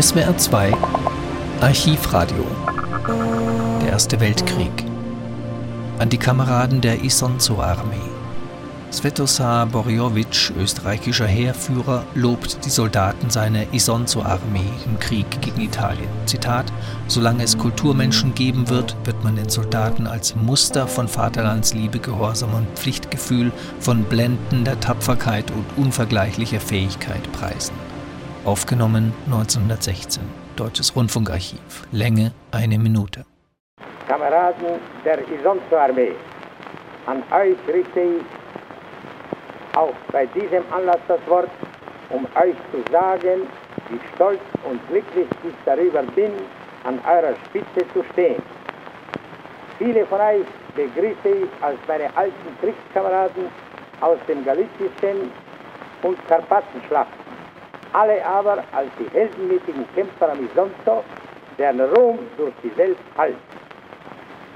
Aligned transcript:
SWR 0.00 0.36
2 0.36 0.72
Archivradio 1.60 2.44
Der 3.80 3.90
Erste 3.90 4.18
Weltkrieg 4.18 4.72
An 6.00 6.08
die 6.10 6.18
Kameraden 6.18 6.80
der 6.80 7.04
Isonzo-Armee 7.04 8.10
Svetosar 8.90 9.66
Borjowitsch, 9.66 10.50
österreichischer 10.58 11.28
Heerführer, 11.28 12.04
lobt 12.16 12.64
die 12.64 12.70
Soldaten 12.70 13.30
seiner 13.30 13.72
Isonzo-Armee 13.72 14.72
im 14.84 14.98
Krieg 14.98 15.26
gegen 15.40 15.60
Italien. 15.60 16.08
Zitat: 16.26 16.72
Solange 17.06 17.44
es 17.44 17.56
Kulturmenschen 17.56 18.34
geben 18.34 18.68
wird, 18.68 18.96
wird 19.04 19.22
man 19.22 19.36
den 19.36 19.48
Soldaten 19.48 20.08
als 20.08 20.34
Muster 20.34 20.88
von 20.88 21.06
Vaterlandsliebe, 21.06 22.00
Gehorsam 22.00 22.52
und 22.54 22.66
Pflichtgefühl, 22.76 23.52
von 23.78 24.02
blendender 24.02 24.78
Tapferkeit 24.80 25.52
und 25.52 25.66
unvergleichlicher 25.76 26.60
Fähigkeit 26.60 27.30
preisen. 27.32 27.93
Aufgenommen 28.44 29.14
1916. 29.24 30.22
Deutsches 30.54 30.94
Rundfunkarchiv. 30.94 31.86
Länge 31.92 32.32
eine 32.50 32.78
Minute. 32.78 33.24
Kameraden 34.06 34.80
der 35.02 35.20
Isonzo-Armee, 35.20 36.12
an 37.06 37.22
euch 37.32 37.56
richte 37.66 38.00
ich 38.00 38.22
auch 39.74 39.94
bei 40.12 40.26
diesem 40.26 40.62
Anlass 40.70 41.00
das 41.08 41.20
Wort, 41.26 41.48
um 42.10 42.26
euch 42.36 42.54
zu 42.70 42.92
sagen, 42.92 43.48
wie 43.88 44.00
stolz 44.14 44.42
und 44.68 44.78
glücklich 44.88 45.28
ich 45.42 45.54
darüber 45.64 46.02
bin, 46.02 46.32
an 46.84 47.00
eurer 47.08 47.34
Spitze 47.46 47.90
zu 47.94 48.04
stehen. 48.12 48.42
Viele 49.78 50.04
von 50.04 50.20
euch 50.20 50.44
begrüße 50.76 51.28
ich 51.28 51.62
als 51.62 51.78
meine 51.88 52.14
alten 52.14 52.58
Kriegskameraden 52.60 53.46
aus 54.02 54.18
dem 54.28 54.44
galizischen 54.44 55.32
und 56.02 56.28
Karpatenschlachten. 56.28 57.23
Alle 57.94 58.26
aber 58.26 58.64
als 58.72 58.90
die 58.98 59.08
heldenmütigen 59.16 59.86
Kämpfer 59.94 60.32
am 60.32 60.44
Isonzo, 60.44 61.04
deren 61.56 61.80
Ruhm 61.80 62.18
durch 62.36 62.52
die 62.64 62.76
Welt 62.76 62.98
hallt. 63.16 63.36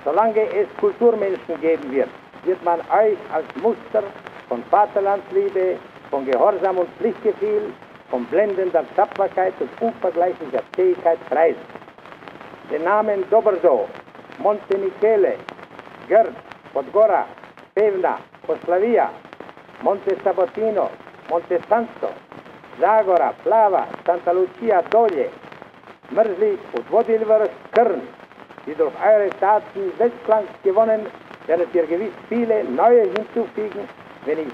Solange 0.05 0.43
es 0.53 0.67
Kulturmenschen 0.81 1.61
geben 1.61 1.93
wird, 1.93 2.09
wird 2.43 2.63
man 2.65 2.81
euch 2.81 3.17
als 3.33 3.47
Muster 3.63 4.03
von 4.49 4.65
Vaterlandsliebe, 4.65 5.77
von 6.11 6.25
Gehorsam 6.27 6.79
und 6.79 6.89
Pflichtgefühl, 6.99 7.73
von 8.11 8.25
blendender 8.25 8.83
Tapferkeit 8.97 9.55
und 9.61 9.71
unvergleichlicher 9.81 10.63
Fähigkeit 10.75 11.19
preisen. 11.29 11.61
Den 12.73 12.83
Namen 12.83 13.25
Dobrdo, 13.31 13.87
Monte 14.39 14.79
Michele, 14.79 15.37
Gerd, 16.09 16.33
Podgora, 16.73 17.25
Pevna, 17.77 18.19
Oslavia, 18.49 19.11
Monte 19.83 20.17
Sabotino, 20.25 20.91
Monte 21.31 21.61
Santo, 21.69 22.09
Zagora, 22.81 23.33
Plava, 23.45 23.87
Santa 24.07 24.33
Lucia, 24.33 24.83
Dolje, 24.91 25.29
Mörsli 26.11 26.59
und 26.73 26.87
Vodilver, 26.89 27.49
Kern, 27.73 28.03
die 28.67 28.75
durch 28.75 28.93
eure 29.05 29.31
Taten 29.41 29.93
Weltklang 29.99 30.45
gewonnen, 30.63 31.07
werdet 31.47 31.75
ihr 31.75 31.87
gewiss 31.87 32.13
viele 32.29 32.65
neue 32.65 33.03
hinzufügen 33.03 33.89
wenn 34.29 34.39
ich 34.41 34.53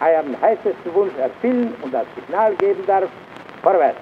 euren 0.00 0.40
heißesten 0.40 0.94
Wunsch 0.94 1.16
erfüllen 1.18 1.74
und 1.82 1.92
das 1.92 2.06
Signal 2.14 2.54
geben 2.56 2.84
darf, 2.86 3.08
vorwärts. 3.62 3.98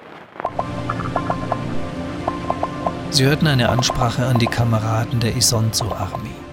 Sie 3.09 3.25
hörten 3.25 3.47
eine 3.47 3.67
Ansprache 3.69 4.25
an 4.25 4.37
die 4.37 4.45
Kameraden 4.45 5.19
der 5.19 5.35
Isonzo-Armee. 5.35 6.46